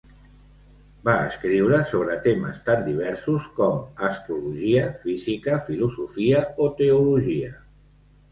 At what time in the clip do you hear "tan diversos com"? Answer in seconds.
2.69-3.77